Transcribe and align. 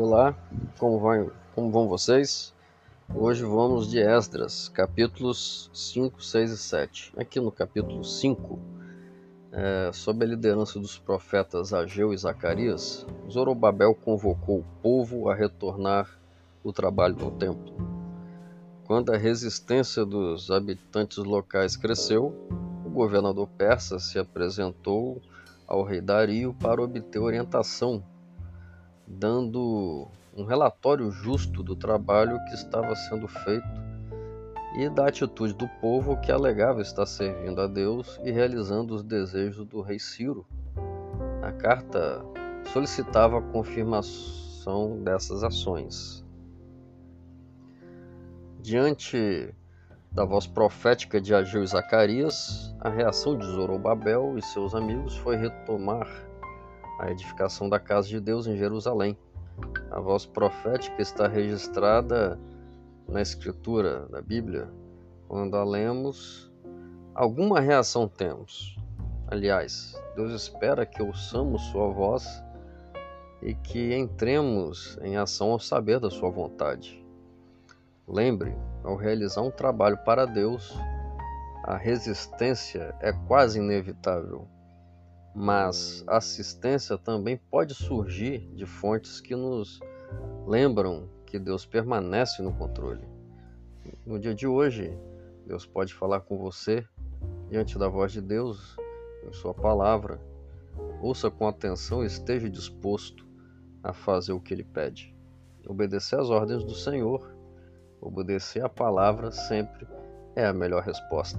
Olá, 0.00 0.32
como, 0.78 1.00
vai, 1.00 1.28
como 1.56 1.72
vão 1.72 1.88
vocês? 1.88 2.54
Hoje 3.12 3.42
vamos 3.44 3.90
de 3.90 3.98
Esdras, 3.98 4.68
capítulos 4.68 5.68
5, 5.74 6.22
6 6.22 6.52
e 6.52 6.56
7. 6.56 7.12
Aqui 7.16 7.40
no 7.40 7.50
capítulo 7.50 8.04
5, 8.04 8.60
é, 9.50 9.90
sob 9.92 10.24
a 10.24 10.28
liderança 10.28 10.78
dos 10.78 10.96
profetas 10.96 11.72
Ageu 11.72 12.14
e 12.14 12.16
Zacarias, 12.16 13.04
Zorobabel 13.28 13.92
convocou 13.92 14.60
o 14.60 14.64
povo 14.80 15.28
a 15.28 15.34
retornar 15.34 16.08
o 16.62 16.72
trabalho 16.72 17.16
no 17.16 17.32
templo. 17.32 17.74
Quando 18.84 19.12
a 19.12 19.16
resistência 19.16 20.04
dos 20.04 20.48
habitantes 20.48 21.18
locais 21.18 21.76
cresceu, 21.76 22.32
o 22.86 22.88
governador 22.88 23.48
persa 23.58 23.98
se 23.98 24.16
apresentou 24.16 25.20
ao 25.66 25.82
rei 25.82 26.00
Dario 26.00 26.54
para 26.54 26.80
obter 26.80 27.18
orientação 27.18 28.00
dando 29.08 30.08
um 30.36 30.44
relatório 30.44 31.10
justo 31.10 31.62
do 31.62 31.74
trabalho 31.74 32.38
que 32.44 32.54
estava 32.54 32.94
sendo 32.94 33.26
feito 33.26 33.66
e 34.78 34.88
da 34.90 35.08
atitude 35.08 35.54
do 35.54 35.66
povo 35.80 36.20
que 36.20 36.30
alegava 36.30 36.82
estar 36.82 37.06
servindo 37.06 37.60
a 37.60 37.66
Deus 37.66 38.20
e 38.22 38.30
realizando 38.30 38.94
os 38.94 39.02
desejos 39.02 39.66
do 39.66 39.80
rei 39.80 39.98
Ciro. 39.98 40.46
A 41.42 41.50
carta 41.50 42.22
solicitava 42.72 43.38
a 43.38 43.42
confirmação 43.42 45.02
dessas 45.02 45.42
ações. 45.42 46.24
Diante 48.60 49.54
da 50.12 50.24
voz 50.24 50.46
profética 50.46 51.20
de 51.20 51.34
Ageu 51.34 51.62
e 51.62 51.66
Zacarias, 51.66 52.74
a 52.80 52.88
reação 52.88 53.36
de 53.36 53.46
Zorobabel 53.46 54.36
e 54.36 54.42
seus 54.42 54.74
amigos 54.74 55.16
foi 55.16 55.36
retomar 55.36 56.06
a 56.98 57.10
edificação 57.10 57.68
da 57.68 57.78
casa 57.78 58.08
de 58.08 58.20
Deus 58.20 58.46
em 58.46 58.56
Jerusalém. 58.56 59.16
A 59.90 60.00
voz 60.00 60.26
profética 60.26 61.00
está 61.00 61.28
registrada 61.28 62.38
na 63.08 63.22
Escritura, 63.22 64.06
da 64.08 64.20
Bíblia. 64.20 64.68
Quando 65.28 65.56
a 65.56 65.64
lemos, 65.64 66.52
alguma 67.14 67.60
reação 67.60 68.08
temos. 68.08 68.76
Aliás, 69.28 69.94
Deus 70.16 70.32
espera 70.32 70.84
que 70.84 71.02
ouçamos 71.02 71.62
Sua 71.66 71.88
voz 71.88 72.42
e 73.40 73.54
que 73.54 73.94
entremos 73.94 74.98
em 75.02 75.16
ação 75.16 75.52
ao 75.52 75.60
saber 75.60 76.00
da 76.00 76.10
Sua 76.10 76.30
vontade. 76.30 77.04
Lembre, 78.06 78.56
ao 78.82 78.96
realizar 78.96 79.42
um 79.42 79.50
trabalho 79.50 79.98
para 79.98 80.24
Deus, 80.24 80.74
a 81.62 81.76
resistência 81.76 82.94
é 83.00 83.12
quase 83.12 83.58
inevitável 83.58 84.48
mas 85.38 86.02
a 86.08 86.16
assistência 86.16 86.98
também 86.98 87.36
pode 87.36 87.72
surgir 87.72 88.40
de 88.56 88.66
fontes 88.66 89.20
que 89.20 89.36
nos 89.36 89.78
lembram 90.44 91.08
que 91.24 91.38
Deus 91.38 91.64
permanece 91.64 92.42
no 92.42 92.52
controle. 92.52 93.06
No 94.04 94.18
dia 94.18 94.34
de 94.34 94.48
hoje, 94.48 94.98
Deus 95.46 95.64
pode 95.64 95.94
falar 95.94 96.22
com 96.22 96.36
você 96.36 96.84
diante 97.48 97.78
da 97.78 97.86
voz 97.86 98.10
de 98.10 98.20
Deus, 98.20 98.76
em 99.24 99.32
Sua 99.32 99.54
palavra. 99.54 100.20
Ouça 101.00 101.30
com 101.30 101.46
atenção 101.46 102.02
e 102.02 102.06
esteja 102.08 102.50
disposto 102.50 103.24
a 103.80 103.92
fazer 103.92 104.32
o 104.32 104.40
que 104.40 104.52
Ele 104.52 104.64
pede. 104.64 105.14
Obedecer 105.68 106.18
às 106.18 106.30
ordens 106.30 106.64
do 106.64 106.74
Senhor, 106.74 107.32
obedecer 108.00 108.64
à 108.64 108.68
palavra 108.68 109.30
sempre 109.30 109.86
é 110.34 110.44
a 110.44 110.52
melhor 110.52 110.82
resposta. 110.82 111.38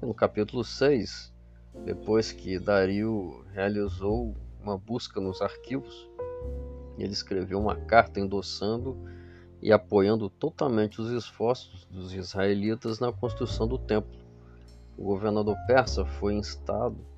No 0.00 0.14
capítulo 0.14 0.62
6, 0.62 1.31
depois 1.84 2.32
que 2.32 2.58
Dario 2.58 3.44
realizou 3.52 4.34
uma 4.60 4.76
busca 4.78 5.20
nos 5.20 5.40
arquivos, 5.40 6.08
ele 6.98 7.12
escreveu 7.12 7.58
uma 7.58 7.76
carta 7.76 8.20
endossando 8.20 8.96
e 9.60 9.72
apoiando 9.72 10.28
totalmente 10.28 11.00
os 11.00 11.10
esforços 11.10 11.84
dos 11.86 12.12
israelitas 12.12 13.00
na 13.00 13.12
construção 13.12 13.66
do 13.66 13.78
templo. 13.78 14.20
O 14.96 15.04
governador 15.04 15.56
persa 15.66 16.04
foi 16.04 16.34
instado 16.34 17.12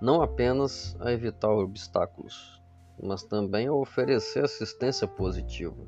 não 0.00 0.20
apenas 0.20 0.94
a 1.00 1.10
evitar 1.10 1.50
obstáculos, 1.50 2.60
mas 3.02 3.22
também 3.22 3.66
a 3.66 3.72
oferecer 3.72 4.44
assistência 4.44 5.08
positiva. 5.08 5.86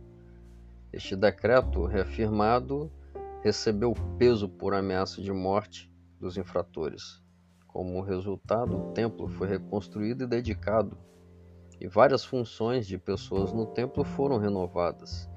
Este 0.93 1.15
decreto 1.15 1.85
reafirmado 1.85 2.91
recebeu 3.43 3.95
peso 4.19 4.49
por 4.49 4.73
ameaça 4.73 5.21
de 5.21 5.31
morte 5.31 5.93
dos 6.19 6.39
infratores. 6.39 7.23
Como 7.79 8.01
resultado, 8.01 8.77
o 8.77 8.93
templo 8.93 9.29
foi 9.29 9.47
reconstruído 9.47 10.25
e 10.25 10.27
dedicado, 10.27 10.99
e 11.81 11.87
várias 11.87 12.25
funções 12.25 12.89
de 12.89 12.99
pessoas 12.99 13.53
no 13.53 13.67
templo 13.67 14.03
foram 14.03 14.37
renovadas. 14.37 15.31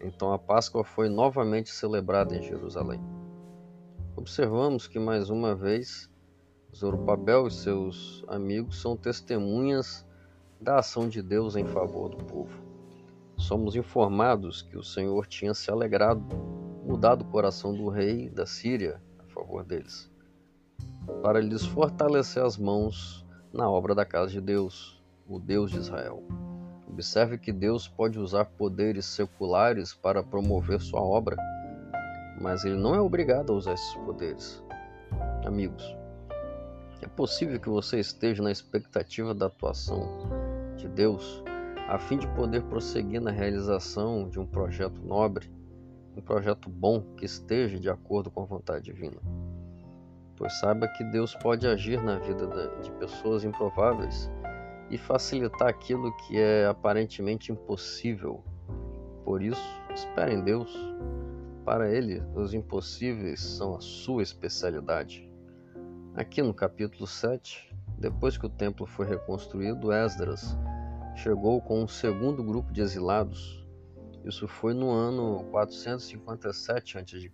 Então 0.00 0.32
a 0.32 0.38
Páscoa 0.38 0.84
foi 0.84 1.08
novamente 1.08 1.68
celebrada 1.68 2.36
em 2.36 2.44
Jerusalém. 2.44 3.00
Observamos 4.14 4.86
que 4.86 5.00
mais 5.00 5.30
uma 5.30 5.52
vez 5.52 6.08
Zorobabel 6.72 7.48
e 7.48 7.50
seus 7.50 8.24
amigos 8.28 8.80
são 8.80 8.96
testemunhas 8.96 10.06
da 10.60 10.78
ação 10.78 11.08
de 11.08 11.20
Deus 11.20 11.56
em 11.56 11.66
favor 11.66 12.08
do 12.08 12.24
povo. 12.24 12.56
Somos 13.36 13.74
informados 13.74 14.62
que 14.62 14.78
o 14.78 14.84
Senhor 14.84 15.26
tinha 15.26 15.54
se 15.54 15.72
alegrado, 15.72 16.24
mudado 16.86 17.22
o 17.22 17.28
coração 17.28 17.74
do 17.74 17.88
rei 17.88 18.30
da 18.30 18.46
Síria 18.46 19.02
a 19.18 19.24
favor 19.24 19.64
deles 19.64 20.09
para 21.22 21.40
lhes 21.40 21.64
fortalecer 21.64 22.42
as 22.42 22.56
mãos 22.56 23.24
na 23.52 23.68
obra 23.68 23.94
da 23.94 24.04
casa 24.04 24.32
de 24.32 24.40
Deus, 24.40 25.02
o 25.28 25.38
Deus 25.38 25.70
de 25.70 25.78
Israel. 25.78 26.22
Observe 26.88 27.38
que 27.38 27.52
Deus 27.52 27.88
pode 27.88 28.18
usar 28.18 28.44
poderes 28.44 29.06
seculares 29.06 29.94
para 29.94 30.22
promover 30.22 30.80
sua 30.80 31.00
obra, 31.00 31.36
mas 32.40 32.64
ele 32.64 32.76
não 32.76 32.94
é 32.94 33.00
obrigado 33.00 33.52
a 33.52 33.56
usar 33.56 33.74
esses 33.74 33.94
poderes. 33.94 34.62
Amigos, 35.44 35.84
é 37.00 37.06
possível 37.06 37.58
que 37.58 37.68
você 37.68 37.98
esteja 37.98 38.42
na 38.42 38.50
expectativa 38.50 39.34
da 39.34 39.46
atuação 39.46 40.06
de 40.76 40.88
Deus 40.88 41.42
a 41.88 41.98
fim 41.98 42.18
de 42.18 42.28
poder 42.28 42.62
prosseguir 42.64 43.20
na 43.20 43.30
realização 43.30 44.28
de 44.28 44.38
um 44.38 44.46
projeto 44.46 45.00
nobre, 45.02 45.50
um 46.16 46.20
projeto 46.20 46.68
bom 46.68 47.02
que 47.16 47.24
esteja 47.24 47.80
de 47.80 47.90
acordo 47.90 48.30
com 48.30 48.42
a 48.42 48.46
vontade 48.46 48.84
divina 48.84 49.20
pois 50.40 50.54
saiba 50.54 50.88
que 50.88 51.04
Deus 51.04 51.34
pode 51.34 51.66
agir 51.66 52.02
na 52.02 52.18
vida 52.18 52.46
de 52.82 52.90
pessoas 52.92 53.44
improváveis 53.44 54.30
e 54.88 54.96
facilitar 54.96 55.68
aquilo 55.68 56.16
que 56.16 56.40
é 56.40 56.64
aparentemente 56.64 57.52
impossível. 57.52 58.42
Por 59.22 59.42
isso, 59.42 59.62
espere 59.94 60.32
em 60.32 60.42
Deus. 60.42 60.74
Para 61.62 61.90
Ele, 61.90 62.22
os 62.34 62.54
impossíveis 62.54 63.38
são 63.38 63.76
a 63.76 63.80
sua 63.82 64.22
especialidade. 64.22 65.30
Aqui 66.14 66.40
no 66.40 66.54
capítulo 66.54 67.06
7, 67.06 67.76
depois 67.98 68.38
que 68.38 68.46
o 68.46 68.50
templo 68.50 68.86
foi 68.86 69.06
reconstruído, 69.06 69.92
Esdras 69.92 70.56
chegou 71.16 71.60
com 71.60 71.82
um 71.82 71.86
segundo 71.86 72.42
grupo 72.42 72.72
de 72.72 72.80
exilados. 72.80 73.62
Isso 74.24 74.48
foi 74.48 74.72
no 74.72 74.90
ano 74.90 75.44
457 75.50 76.96
a.C 76.96 77.30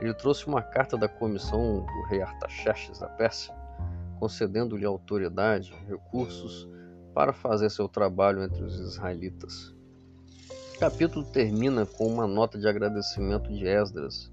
ele 0.00 0.14
trouxe 0.14 0.46
uma 0.46 0.62
carta 0.62 0.96
da 0.96 1.08
comissão 1.08 1.84
do 1.84 2.02
rei 2.08 2.22
Artaxerxes 2.22 2.98
da 2.98 3.08
Pérsia, 3.08 3.54
concedendo-lhe 4.18 4.84
autoridade 4.84 5.74
recursos 5.88 6.68
para 7.12 7.32
fazer 7.32 7.70
seu 7.70 7.88
trabalho 7.88 8.42
entre 8.42 8.62
os 8.62 8.78
israelitas. 8.78 9.74
O 10.76 10.78
capítulo 10.78 11.24
termina 11.24 11.84
com 11.84 12.06
uma 12.06 12.26
nota 12.26 12.56
de 12.58 12.68
agradecimento 12.68 13.52
de 13.52 13.66
Esdras. 13.66 14.30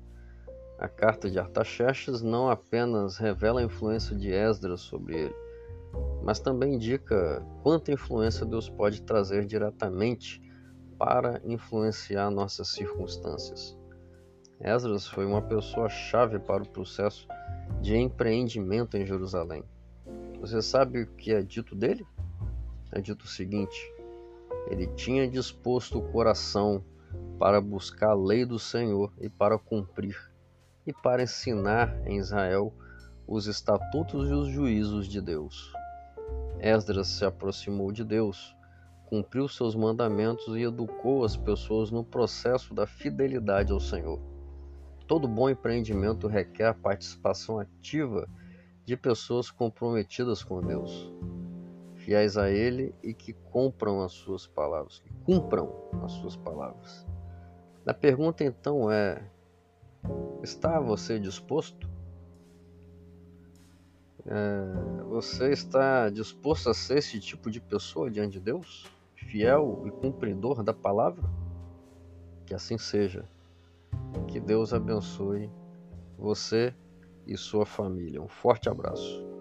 A 0.77 0.87
carta 0.87 1.29
de 1.29 1.39
Artaxerxes 1.39 2.21
não 2.21 2.49
apenas 2.49 3.17
revela 3.17 3.61
a 3.61 3.63
influência 3.63 4.15
de 4.15 4.31
Esdras 4.31 4.81
sobre 4.81 5.15
ele, 5.15 5.35
mas 6.21 6.39
também 6.39 6.75
indica 6.75 7.43
quanta 7.63 7.91
influência 7.91 8.45
Deus 8.45 8.69
pode 8.69 9.01
trazer 9.01 9.45
diretamente 9.45 10.39
para 10.99 11.41
influenciar 11.43 12.29
nossas 12.29 12.67
circunstâncias. 12.67 13.75
Esdras 14.59 15.05
foi 15.05 15.25
uma 15.25 15.41
pessoa-chave 15.41 16.39
para 16.39 16.63
o 16.63 16.67
processo 16.67 17.27
de 17.81 17.95
empreendimento 17.95 18.95
em 18.95 19.05
Jerusalém. 19.05 19.63
Você 20.39 20.61
sabe 20.61 21.01
o 21.01 21.07
que 21.07 21.33
é 21.33 21.41
dito 21.41 21.75
dele? 21.75 22.05
É 22.91 23.01
dito 23.01 23.25
o 23.25 23.27
seguinte: 23.27 23.93
ele 24.67 24.87
tinha 24.87 25.27
disposto 25.27 25.99
o 25.99 26.11
coração 26.11 26.83
para 27.37 27.59
buscar 27.59 28.11
a 28.11 28.15
lei 28.15 28.45
do 28.45 28.57
Senhor 28.57 29.11
e 29.19 29.29
para 29.29 29.59
cumprir, 29.59 30.17
e 30.87 30.93
para 30.93 31.23
ensinar 31.23 31.93
em 32.07 32.17
Israel 32.17 32.73
os 33.27 33.47
estatutos 33.47 34.29
e 34.29 34.33
os 34.33 34.47
juízos 34.47 35.07
de 35.07 35.19
Deus. 35.19 35.73
Esdras 36.59 37.07
se 37.07 37.25
aproximou 37.25 37.91
de 37.91 38.03
Deus, 38.03 38.55
cumpriu 39.07 39.47
seus 39.47 39.75
mandamentos 39.75 40.55
e 40.55 40.61
educou 40.61 41.25
as 41.25 41.35
pessoas 41.35 41.91
no 41.91 42.03
processo 42.03 42.73
da 42.73 42.87
fidelidade 42.87 43.73
ao 43.73 43.79
Senhor. 43.79 44.34
Todo 45.07 45.27
bom 45.27 45.49
empreendimento 45.49 46.27
requer 46.27 46.65
a 46.65 46.73
participação 46.73 47.59
ativa 47.59 48.27
de 48.83 48.97
pessoas 48.97 49.51
comprometidas 49.51 50.43
com 50.43 50.61
Deus. 50.61 51.11
fiéis 51.95 52.37
a 52.37 52.51
Ele 52.51 52.93
e 53.03 53.13
que 53.13 53.33
compram 53.33 54.03
as 54.03 54.11
suas 54.11 54.45
palavras, 54.45 54.99
que 54.99 55.11
cumpram 55.23 55.73
as 56.03 56.11
suas 56.13 56.35
palavras. 56.35 57.05
A 57.85 57.93
pergunta 57.93 58.43
então 58.43 58.91
é: 58.91 59.23
está 60.43 60.79
você 60.79 61.19
disposto? 61.19 61.87
É, 64.25 65.03
você 65.03 65.51
está 65.51 66.09
disposto 66.09 66.69
a 66.69 66.73
ser 66.73 66.97
esse 66.97 67.19
tipo 67.19 67.51
de 67.51 67.61
pessoa 67.61 68.09
diante 68.09 68.33
de 68.33 68.39
Deus? 68.39 68.85
Fiel 69.15 69.83
e 69.85 69.91
cumpridor 69.91 70.63
da 70.63 70.73
palavra? 70.73 71.23
Que 72.45 72.53
assim 72.53 72.77
seja. 72.77 73.27
Deus 74.45 74.73
abençoe 74.73 75.49
você 76.17 76.73
e 77.25 77.35
sua 77.35 77.65
família. 77.65 78.21
Um 78.21 78.27
forte 78.27 78.69
abraço. 78.69 79.34